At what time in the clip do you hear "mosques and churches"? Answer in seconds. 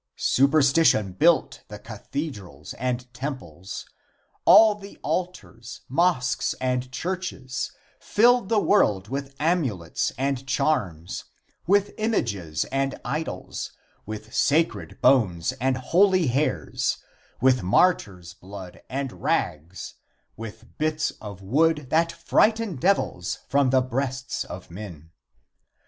5.89-7.71